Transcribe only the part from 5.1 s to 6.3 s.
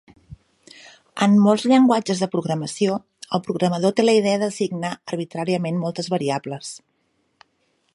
arbitràriament moltes